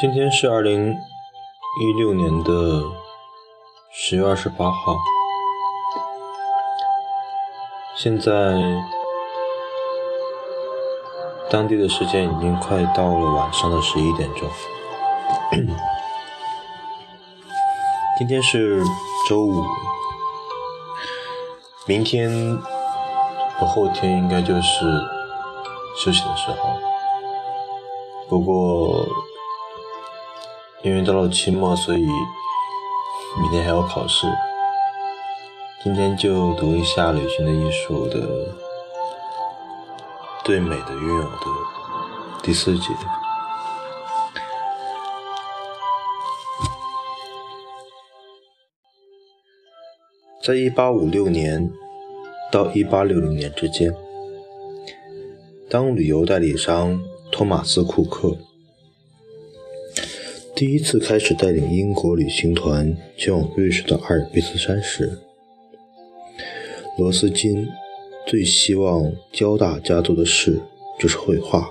[0.00, 0.96] 今天是二零
[1.80, 2.84] 一六年的
[3.92, 4.96] 十月二十八号，
[7.96, 8.30] 现在
[11.50, 14.48] 当地的时间已经快到了晚上的十一点钟。
[18.20, 18.80] 今天是
[19.28, 19.64] 周五，
[21.88, 22.56] 明天
[23.58, 24.86] 和后天应该就是
[25.96, 26.78] 休息的时候，
[28.28, 29.04] 不过。
[30.84, 34.26] 因为到了期末，所以明天还要考试。
[35.82, 38.54] 今天就读一下《旅行的艺术》的
[40.44, 41.46] 对美的拥有的
[42.42, 42.84] 第四节。
[50.44, 51.70] 在一八五六年
[52.50, 53.92] 到一八六零年之间，
[55.68, 57.00] 当旅游代理商
[57.32, 58.38] 托马斯·库克。
[60.58, 65.16] 第一次开始带领英国旅行团前往瑞士的阿尔卑斯山时，
[66.98, 67.68] 罗斯金
[68.26, 70.60] 最希望教大家做的事
[70.98, 71.70] 就是绘画。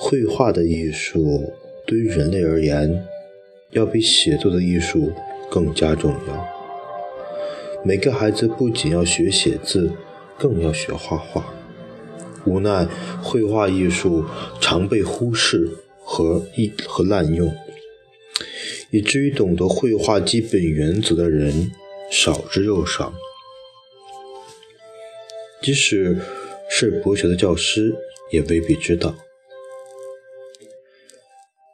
[0.00, 1.44] 绘画的艺术
[1.86, 3.06] 对于人类而言，
[3.70, 5.12] 要比写作的艺术
[5.48, 6.48] 更加重要。
[7.84, 9.92] 每个孩子不仅要学写字，
[10.36, 11.54] 更要学画画。
[12.46, 12.84] 无奈，
[13.22, 14.24] 绘画艺术
[14.60, 15.70] 常被忽视。
[16.04, 17.54] 和一和滥用，
[18.90, 21.72] 以至于懂得绘画基本原则的人
[22.10, 23.12] 少之又少。
[25.62, 26.18] 即使
[26.68, 27.94] 是博学的教师，
[28.30, 29.14] 也未必知道。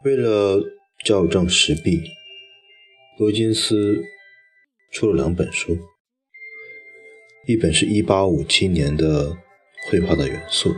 [0.04, 0.62] 为了
[1.04, 2.02] 校正时弊，
[3.18, 4.02] 罗金斯
[4.92, 5.78] 出了两本书，
[7.46, 9.30] 一本是一八五七年的
[9.88, 10.70] 《绘画的元素》，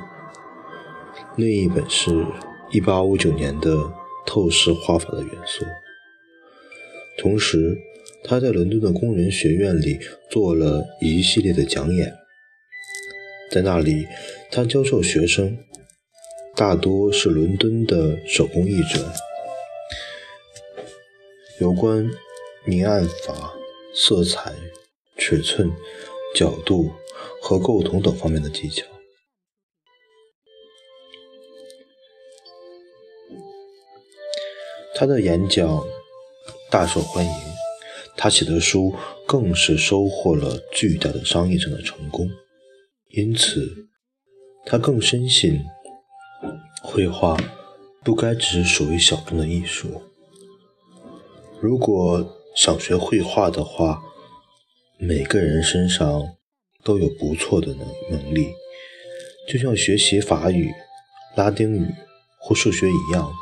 [1.37, 2.25] 另一本是。
[2.73, 3.77] 一八五九年的
[4.25, 5.65] 透视画法的元素。
[7.19, 7.77] 同时，
[8.23, 9.99] 他在伦敦的工人学院里
[10.31, 12.15] 做了一系列的讲演，
[13.51, 14.07] 在那里，
[14.53, 15.59] 他教授学生，
[16.55, 19.13] 大多是伦敦的手工艺者，
[21.61, 22.09] 有关
[22.65, 23.53] 明暗法、
[23.93, 24.53] 色彩、
[25.17, 25.73] 尺寸、
[26.37, 26.93] 角度
[27.43, 28.87] 和构图等方面的技巧。
[35.01, 35.83] 他的演讲
[36.71, 37.33] 大受欢迎，
[38.19, 38.95] 他写的书
[39.27, 42.29] 更是收获了巨大的商业上的成功。
[43.09, 43.89] 因此，
[44.67, 45.65] 他更深信，
[46.83, 47.35] 绘画
[48.05, 50.03] 不该只是属于小众的艺术。
[51.63, 54.03] 如果想学绘画的话，
[54.99, 56.23] 每个人身上
[56.85, 58.49] 都有不错的能能力，
[59.49, 60.71] 就像学习法语、
[61.39, 61.87] 拉丁语
[62.39, 63.33] 或数学一样。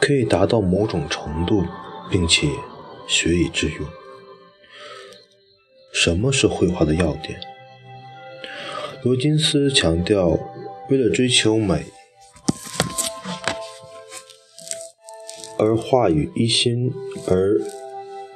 [0.00, 1.62] 可以达到某种程度，
[2.10, 2.48] 并且
[3.06, 3.86] 学以致用。
[5.92, 7.38] 什么是绘画的要点？
[9.02, 10.38] 罗金斯强调，
[10.88, 11.84] 为了追求美
[15.58, 16.90] 而画与一心，
[17.28, 17.60] 而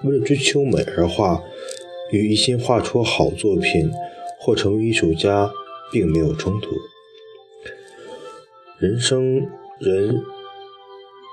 [0.02, 1.42] 为了追求美而画，
[2.12, 3.90] 与一心画出好作品
[4.38, 5.50] 或成为艺术家，
[5.90, 6.68] 并没有冲突。
[8.78, 9.48] 人生
[9.80, 10.22] 人。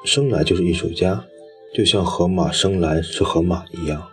[0.03, 1.25] 生来就是艺术家，
[1.73, 4.07] 就像河马生来是河马一样。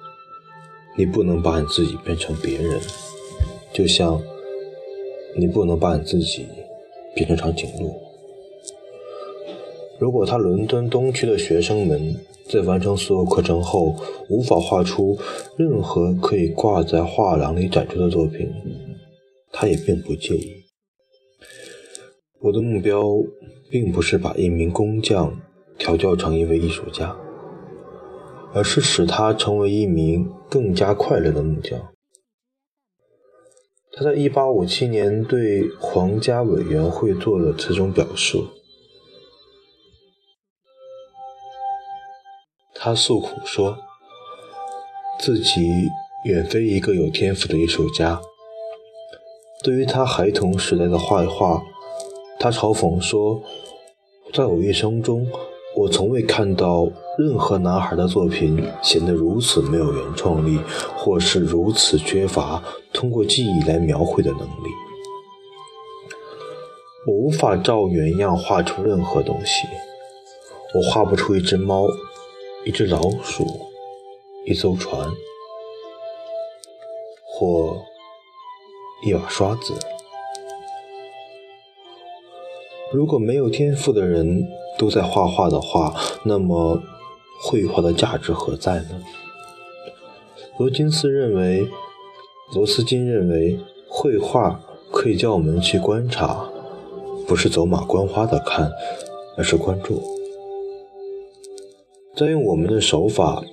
[0.97, 2.81] 你不能把你自己变成别人，
[3.73, 4.21] 就像
[5.37, 6.47] 你不能把你自己
[7.15, 7.95] 变成长颈鹿。
[9.99, 12.17] 如果他伦敦东区的学生们
[12.49, 13.97] 在完成所有课程后
[14.29, 15.19] 无法画出
[15.57, 18.49] 任何可以挂在画廊里展出的作品，
[19.51, 20.53] 他也并不介意。
[22.41, 23.03] 我的目标
[23.71, 25.41] 并不是把一名工匠。
[25.79, 27.17] 调教成一位艺术家，
[28.53, 31.79] 而是使他成为一名更加快乐的木匠。
[33.93, 38.49] 他在1857年对皇家委员会做了此种表述。
[42.75, 43.77] 他诉苦说，
[45.19, 45.69] 自己
[46.25, 48.21] 远非一个有天赋的艺术家。
[49.65, 51.63] 对于他孩童时代的画画，
[52.39, 53.43] 他嘲讽说，
[54.33, 55.27] 在我一生中。
[55.79, 60.59] 我从未看到任何男孩的作品显得如此没有原创力，
[60.97, 62.61] 或是如此缺乏
[62.93, 64.69] 通过记忆来描绘的能力。
[67.07, 69.69] 我无法照原样画出任何东西。
[70.75, 71.87] 我画不出一只猫、
[72.67, 73.47] 一只老鼠、
[74.47, 75.09] 一艘船，
[77.25, 77.79] 或
[79.07, 79.73] 一把刷子。
[82.93, 84.45] 如果没有天赋的人，
[84.79, 86.81] 都在画画的话，那么
[87.43, 89.03] 绘画的价值何在呢？
[90.59, 91.69] 罗金斯认为，
[92.55, 93.59] 罗斯金认为，
[93.89, 94.61] 绘画
[94.91, 96.49] 可以叫我们去观察，
[97.27, 98.73] 不是走马观花的看，
[99.37, 100.01] 而是关注。
[102.17, 103.45] 在用我们的手法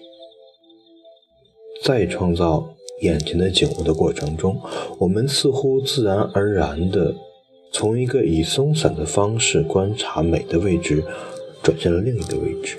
[1.83, 2.69] 再创造
[3.01, 4.59] 眼前的景物的过程中，
[4.97, 7.13] 我们似乎自然而然地
[7.77, 11.03] 从一个以松散的方式观察美的位置，
[11.61, 12.77] 转向了另一个位置。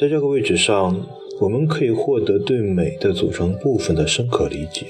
[0.00, 1.04] 在这个位置上，
[1.40, 4.86] 我们可以获得对美的组成部分的深刻理解，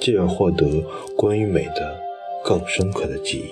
[0.00, 0.64] 进而获得
[1.16, 1.96] 关于美的
[2.44, 3.50] 更深刻的记忆。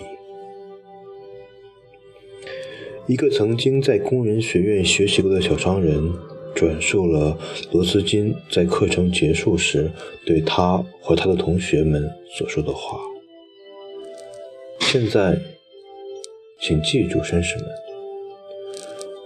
[3.13, 6.09] 一个曾经在工人学院学习过的小商人，
[6.55, 7.37] 转述了
[7.73, 9.91] 罗斯金在课程结束时
[10.25, 12.09] 对他和他的同学们
[12.39, 13.01] 所说的话。
[14.93, 15.41] 现在，
[16.61, 17.67] 请记住，绅士们，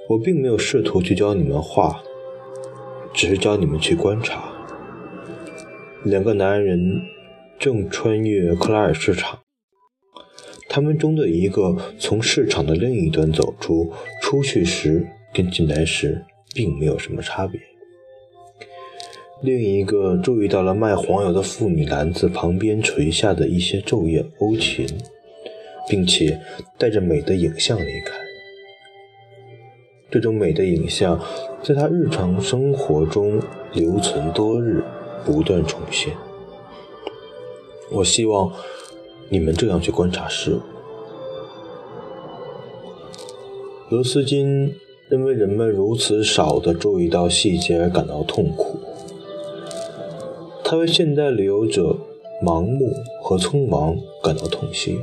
[0.08, 2.04] 我并没有试图去教你们画，
[3.12, 4.44] 只是教你们去观察。
[6.04, 6.78] 两个男人
[7.58, 9.40] 正穿越克拉尔市场。
[10.68, 13.92] 他们中的一个从市场的另一端走出，
[14.22, 15.04] 出去时
[15.34, 16.24] 跟进来时
[16.54, 17.60] 并没有什么差别。
[19.42, 24.86] 另一个注意到了卖黄油的妇女篮子旁边垂下的一些昼夜欧芹，
[25.88, 26.40] 并且
[26.78, 28.16] 带着美的影像离开。
[30.10, 31.20] 这种美的影像
[31.62, 33.40] 在他日常生活中
[33.72, 34.84] 留存多日，
[35.24, 36.14] 不断重现。
[37.90, 38.52] 我希望。
[39.28, 40.60] 你们这样去观察事物。
[43.88, 44.72] 罗斯金
[45.08, 48.78] 认为人们如此少地注意到细节而感到痛苦。
[50.62, 51.96] 他为现代旅游者
[52.40, 54.96] 盲目和匆忙感到痛心，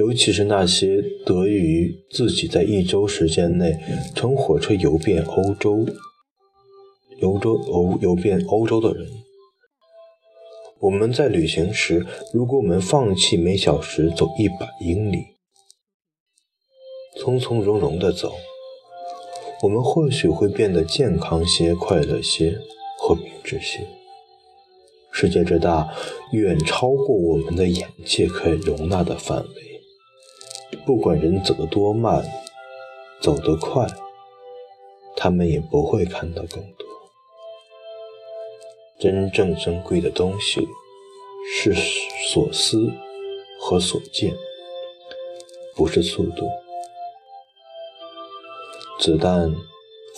[0.00, 3.78] 尤其是那些得益于自己在一周时间内
[4.14, 5.86] 乘火车游遍欧洲、
[7.18, 9.06] 游洲欧游遍欧洲的人。
[10.78, 15.18] 我们在旅行时，如果我们放弃每小时走一百英里，
[17.20, 18.32] 从从容容地走，
[19.62, 22.58] 我们或许会变得健康些、快乐些
[22.98, 23.86] 和明智些。
[25.12, 25.92] 世界之大，
[26.32, 29.69] 远超过我们的眼界可以容纳的范围。
[30.86, 32.24] 不管人走得多慢，
[33.20, 33.86] 走得快，
[35.16, 36.86] 他们也不会看到更多。
[38.98, 40.66] 真正珍贵的东西
[41.52, 41.74] 是
[42.32, 42.90] 所思
[43.60, 44.34] 和所见，
[45.74, 46.46] 不是速度。
[48.98, 49.54] 子弹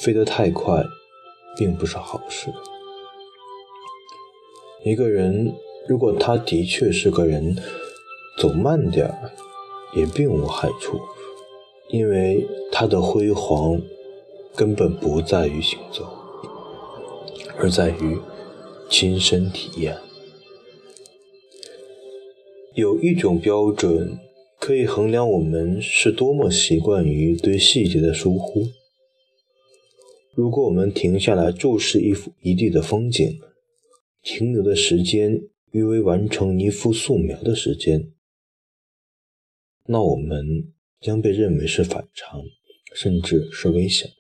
[0.01, 0.85] 飞得太快，
[1.57, 2.53] 并不是好事。
[4.85, 5.55] 一个人
[5.87, 7.57] 如果他的确是个人，
[8.39, 9.31] 走慢点儿
[9.95, 11.01] 也并无害处，
[11.91, 13.81] 因为它的辉煌
[14.55, 16.07] 根本不在于行走，
[17.59, 18.19] 而在于。
[18.91, 19.97] 亲身体验，
[22.75, 24.19] 有一种标准
[24.61, 28.67] 可以衡量我们是多么习惯于对细节的疏忽。
[30.35, 33.41] 如果我们停下来注视一幅一地的风景，
[34.23, 38.13] 停留的时间约为完成一幅素描的时间，
[39.87, 42.43] 那我们将被认为是反常，
[42.95, 44.17] 甚至是危险的。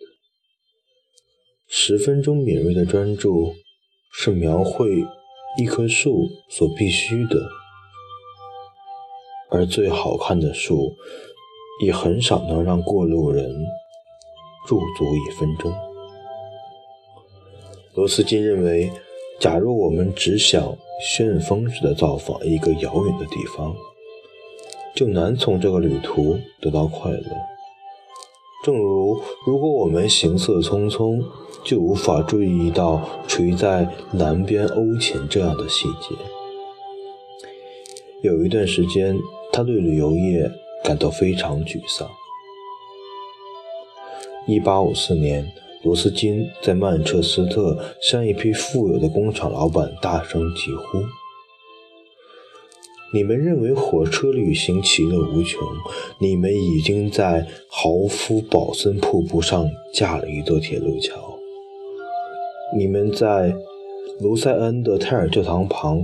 [1.68, 3.54] 十分钟敏锐的专注。
[4.14, 5.02] 是描绘
[5.58, 7.48] 一棵树所必须的，
[9.50, 10.94] 而最好看的树
[11.82, 13.50] 也很少能让过路人
[14.68, 15.72] 驻足一分钟。
[17.94, 18.92] 罗斯金认为，
[19.40, 23.74] 假如我们只想旋风似的造访一个遥远的地方，
[24.94, 27.24] 就难从这个旅途得到快乐。
[28.64, 31.24] 正如，如果我们行色匆匆，
[31.64, 36.14] 就无法注意到垂在南边欧前这样的细节。
[38.22, 39.18] 有一段时间，
[39.52, 40.48] 他对旅游业
[40.84, 42.08] 感到非常沮丧。
[44.46, 51.02] 1854年，罗斯金在曼彻斯特向一批富有的工厂老板大声疾呼。
[53.14, 55.60] 你们认为火车旅行其乐无穷？
[56.18, 61.38] 你们已经在豪夫堡森瀑布上架了一座铁路桥。
[62.74, 63.54] 你们在
[64.18, 66.00] 卢塞恩的泰尔教堂旁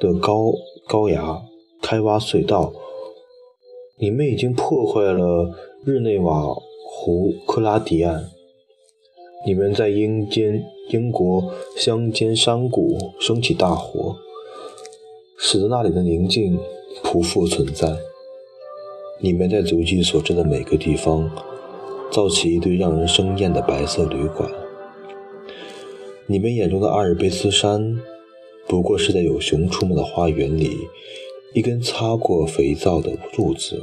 [0.00, 0.52] 的高
[0.88, 1.40] 高崖
[1.80, 2.72] 开挖隧道。
[4.00, 6.42] 你们已经破坏了日内瓦
[6.90, 8.30] 湖克拉迪岸。
[9.46, 14.16] 你们在英间英国乡间山谷升起大火。
[15.38, 16.58] 使得那里的宁静
[17.02, 17.96] 匍匐存在。
[19.20, 21.30] 你们在足迹所至的每个地方，
[22.10, 24.50] 造起一堆让人生厌的白色旅馆。
[26.26, 28.00] 你们眼中的阿尔卑斯山，
[28.66, 30.76] 不过是在有熊出没的花园里
[31.54, 33.82] 一根擦过肥皂的柱子。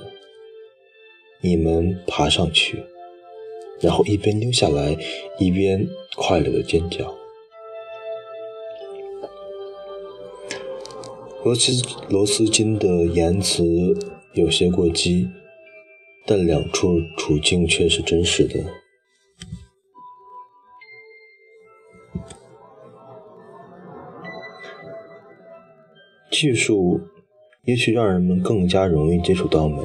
[1.41, 2.83] 你们爬上去，
[3.79, 4.97] 然后一边溜下来，
[5.39, 7.13] 一边快乐的尖叫。
[11.45, 11.71] 罗斯
[12.09, 13.63] 罗斯金的言辞
[14.33, 15.29] 有些过激，
[16.25, 18.65] 但两处处境却是真实的。
[26.31, 26.99] 技术
[27.65, 29.83] 也许让人们更加容易接触到美，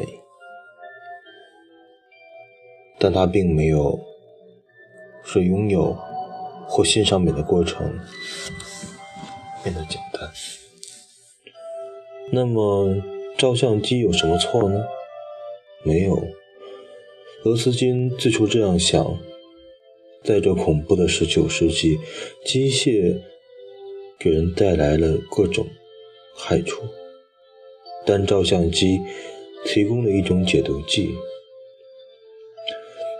[2.98, 4.00] 但它并没有
[5.22, 5.94] 使拥有
[6.66, 7.86] 或欣赏美的过程
[9.62, 10.26] 变得简单。
[12.32, 12.94] 那么，
[13.36, 14.84] 照相机有什么错呢？
[15.82, 16.22] 没有。
[17.42, 19.18] 罗斯金最初这样想：
[20.22, 21.98] 在这恐怖的19世纪，
[22.44, 23.20] 机械
[24.18, 25.66] 给人带来了各种
[26.36, 26.82] 害处，
[28.06, 29.00] 但照相机
[29.64, 31.14] 提供了一种解毒剂。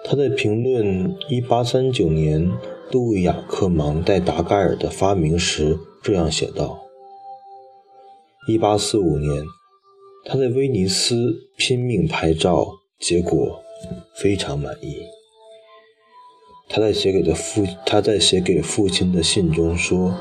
[0.05, 2.53] 他在评论1839年
[2.91, 6.90] 路易雅克·芒代达盖尔的发明时这样写道。
[8.53, 9.45] 一八四五年，
[10.25, 12.67] 他在威尼斯拼命拍照，
[12.99, 13.63] 结果
[14.17, 14.97] 非常满意。
[16.69, 20.17] 他在写给的父他在写给父亲的信中说：“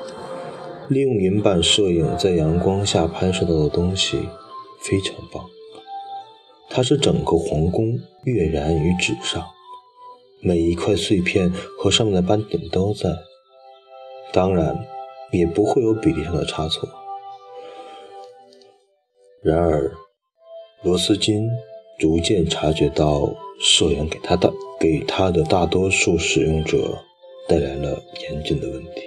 [0.90, 4.20] 利用银版摄影在阳光下拍摄到的东西
[4.84, 5.44] 非常棒。
[6.70, 9.44] 它使整个皇宫跃然于纸上，
[10.40, 13.10] 每一块碎片和上面的斑点都在，
[14.32, 14.86] 当然
[15.32, 16.88] 也不会有比例上的差错。”
[19.42, 19.90] 然而，
[20.84, 21.50] 罗斯金
[21.98, 27.00] 逐渐察觉到，摄影给他的给他的大多数使用者
[27.48, 29.02] 带来了严峻的问题。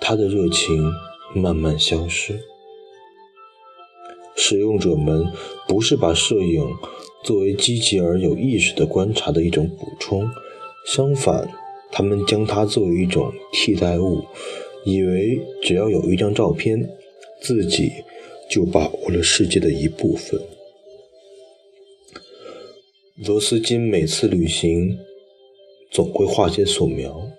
[0.00, 0.92] 他的热情
[1.32, 2.40] 慢慢消失。
[4.34, 5.26] 使用者们
[5.68, 6.68] 不是把摄影
[7.24, 10.28] 作为积极而有意识的观察的一种补充，
[10.92, 11.48] 相反，
[11.92, 14.24] 他们将它作为一种替代物，
[14.84, 16.90] 以为只要有一张照片，
[17.40, 17.92] 自己。
[18.50, 20.40] 就把握了世界的一部分。
[23.16, 24.98] 罗斯金每次旅行
[25.90, 27.30] 总会画些素描。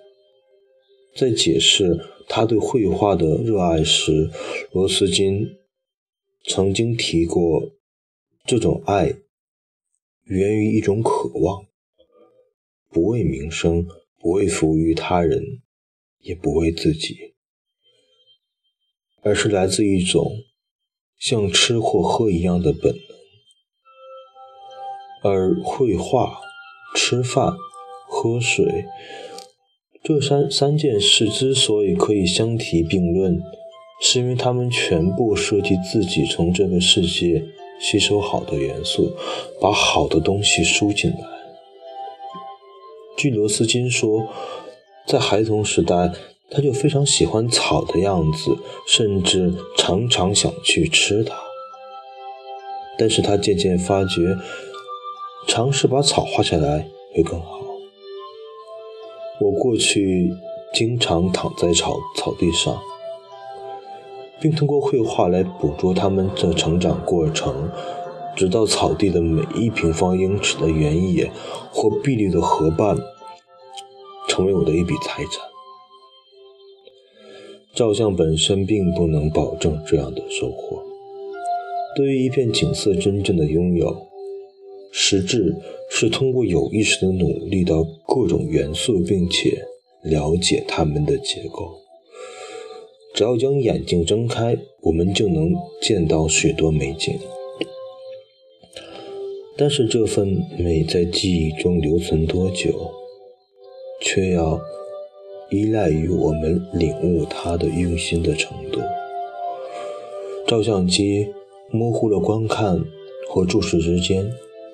[1.14, 1.98] 在解释
[2.28, 4.30] 他对绘画的热爱时，
[4.72, 5.56] 罗斯金
[6.44, 7.72] 曾经提过，
[8.44, 9.14] 这种爱
[10.24, 11.66] 源于一种渴望，
[12.90, 13.86] 不为名声，
[14.20, 15.42] 不为服务于他人，
[16.20, 17.34] 也不为自己，
[19.22, 20.44] 而是来自一种。
[21.18, 22.94] 像吃或喝一样的本
[25.22, 26.38] 能，而绘画、
[26.94, 27.52] 吃饭、
[28.06, 28.86] 喝水
[30.02, 33.42] 这三三件事之所以可以相提并论，
[34.00, 37.44] 是因为它们全部涉及自己从这个世界
[37.80, 39.12] 吸收好的元素，
[39.60, 41.18] 把好的东西输进来。
[43.16, 44.28] 据罗斯金说，
[45.06, 46.12] 在孩童时代。
[46.50, 51.34] 他就非常喜欢草的样子，甚至常常想去吃它。
[52.98, 54.36] 但是他渐渐发觉，
[55.46, 57.60] 尝试把草画下来会更好。
[59.40, 60.34] 我过去
[60.74, 62.76] 经常躺在草草地上，
[64.40, 67.70] 并通过绘画来捕捉它们的成长过程，
[68.34, 71.30] 直到草地的每一平方英尺的原野
[71.70, 72.96] 或碧绿的河畔，
[74.28, 75.47] 成为我的一笔财产。
[77.78, 80.82] 照相本身并不能保证这样的收获。
[81.94, 83.96] 对于一片景色真正的拥有，
[84.90, 85.54] 实质
[85.88, 89.62] 是通过有意识的努力到各种元素，并且
[90.02, 91.72] 了解它们的结构。
[93.14, 97.16] 只要将眼睛睁开，我们就能见到许多美景。
[99.56, 102.90] 但是这份美在记忆中留存多久，
[104.00, 104.60] 却要……
[105.50, 108.80] 依赖于我们领悟它的用心的程度。
[110.46, 111.28] 照相机
[111.70, 112.82] 模糊了观看
[113.28, 114.32] 和注视之间、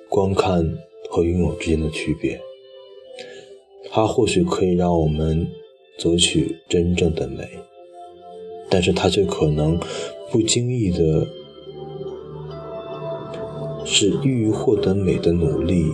[0.09, 0.77] 观看
[1.09, 2.39] 和拥有之间的区别。
[3.89, 5.47] 它或许可以让我们
[5.97, 7.47] 择取真正的美，
[8.69, 9.79] 但是它却可能
[10.31, 11.27] 不经意的
[13.85, 15.85] 使欲获得美的努力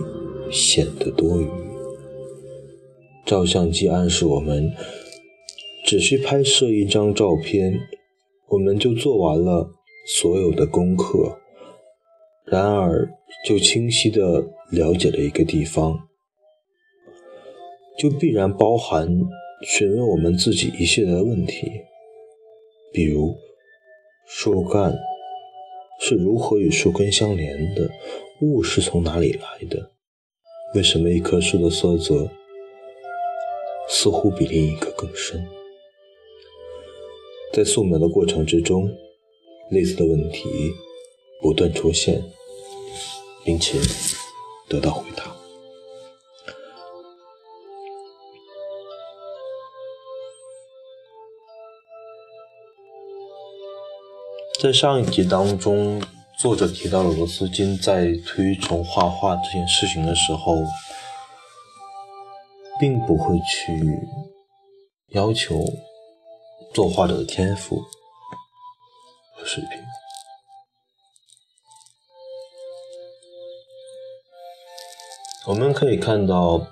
[0.50, 1.46] 显得多余。
[3.32, 4.70] 照相机暗示我们，
[5.86, 7.80] 只需拍摄一张照片，
[8.50, 9.70] 我们就做完了
[10.06, 11.38] 所有的功课。
[12.44, 13.08] 然而
[13.48, 15.98] 就清晰地了解了一个地方，
[17.98, 19.08] 就必然包含
[19.66, 21.72] 询问我们自己一系列的问题，
[22.92, 23.34] 比如
[24.26, 24.94] 树干
[26.00, 27.88] 是如何与树根相连的？
[28.42, 29.90] 雾是从哪里来的？
[30.74, 32.30] 为什么一棵树的色泽
[33.94, 35.46] 似乎比另一个更深？
[37.52, 38.90] 在素描的过程之中，
[39.70, 40.48] 类似的问题
[41.42, 42.24] 不断出现，
[43.44, 43.78] 并且
[44.66, 45.36] 得到回答。
[54.58, 56.02] 在上一集当中，
[56.40, 60.56] 作者提到了罗斯金在推崇画画这件事情的时候，
[62.82, 63.80] 并不会去
[65.10, 65.64] 要求。
[66.74, 67.76] 作画者的天赋
[69.36, 69.70] 和水平，
[75.46, 76.66] 我们可以看到，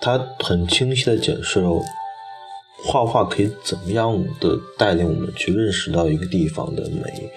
[0.00, 1.82] 他很清晰的解释了
[2.86, 7.30] 画画可以怎么样的带领我们去认识到一个地方的美，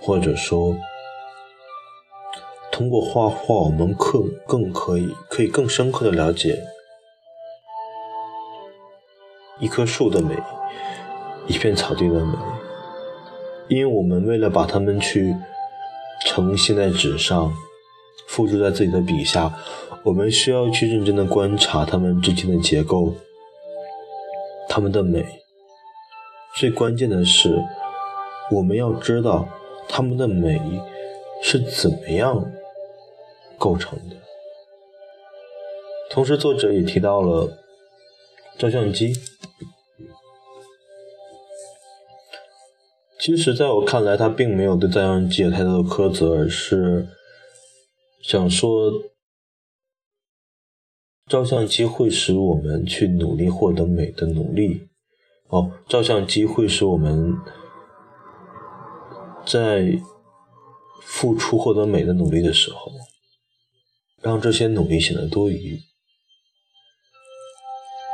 [0.00, 0.74] 或者说，
[2.78, 6.62] 通过画画，我们可更可以可以更深刻的了解。
[9.58, 10.40] 一棵树的美，
[11.48, 12.38] 一片草地的美，
[13.66, 15.34] 因为我们为了把它们去
[16.24, 17.52] 呈现在纸上，
[18.28, 19.52] 复制在自己的笔下，
[20.04, 23.12] 我们需要去认真的观察它们之间的结构，
[24.68, 25.26] 它们的美。
[26.54, 27.60] 最关键的是，
[28.52, 29.48] 我们要知道
[29.88, 30.60] 它们的美
[31.42, 32.52] 是怎么样
[33.58, 34.16] 构成的。
[36.10, 37.58] 同时，作者也提到了
[38.56, 39.12] 照相机。
[43.20, 47.08] 其实，在我看来，他并没有对照相机有太多的苛责，而是
[48.22, 48.90] 想说，
[51.26, 54.88] 照相机会使我们去努力获得美的努力。
[55.48, 57.34] 哦，照相机会使我们
[59.44, 59.98] 在
[61.02, 62.92] 付出获得美的努力的时候，
[64.22, 65.78] 让这些努力显得多余。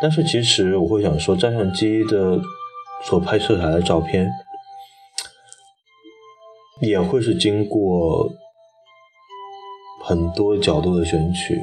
[0.03, 2.41] 但是，其实我会想说，照相机的
[3.05, 4.31] 所拍摄下来的照片。
[6.81, 8.29] 也会是经过
[10.03, 11.57] 很多角度的选取，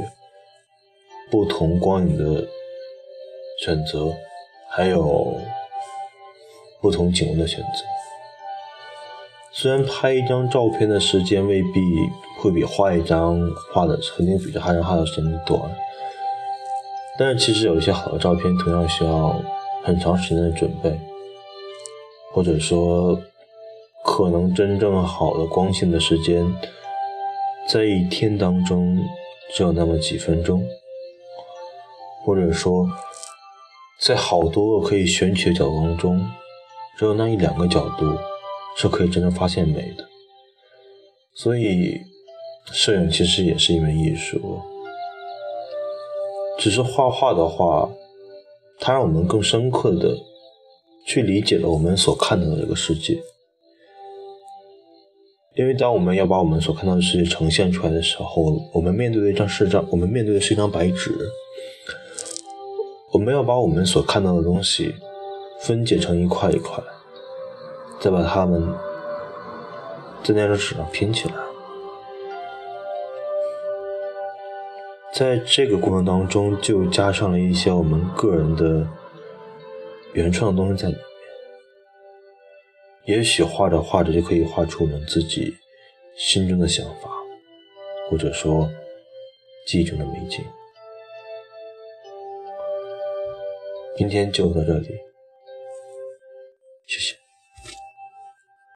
[1.30, 2.48] 不同光影的
[3.64, 4.12] 选择，
[4.70, 5.38] 还有
[6.80, 7.84] 不同景物的选择。
[9.52, 11.70] 虽然拍一张照片的时间未必
[12.42, 13.40] 会比画一张
[13.72, 15.62] 画的肯定比这画一张画的时间短，
[17.18, 19.40] 但是其实有一些好的照片同样需要
[19.84, 21.00] 很长时间的准备，
[22.34, 23.20] 或者说。
[24.04, 26.44] 可能真正好的光线的时间，
[27.70, 28.98] 在一天当中
[29.54, 30.66] 只有那么几分钟，
[32.26, 32.90] 或者说，
[34.02, 36.28] 在好多个可以选取的角度当中，
[36.98, 38.18] 只有那一两个角度
[38.76, 40.04] 是可以真正发现美的。
[41.36, 42.02] 所以，
[42.66, 44.60] 摄影其实也是一门艺术。
[46.60, 47.90] 只是画画的话，
[48.80, 50.16] 它让我们更深刻的
[51.08, 53.20] 去理解了我们所看到的这个世界。
[55.56, 61.14] 因为当我们要把我们所看到的世界呈现出来的时候，我们面对的一张是张，我们面对的是一张白纸。
[63.12, 64.96] 我们要把我们所看到的东西
[65.60, 66.82] 分解成一块一块，
[68.00, 68.62] 再把它们
[70.24, 71.34] 在那张纸上拼起来。
[75.22, 78.88] 在这个过程当中，就加上了一些我们个人的
[80.14, 81.04] 原创的东西在里面。
[83.06, 85.54] 也许画着画着就可以画出我们自己
[86.18, 87.12] 心中的想法，
[88.10, 88.68] 或者说
[89.68, 90.44] 记忆中的美景。
[93.96, 95.11] 今天就到这里。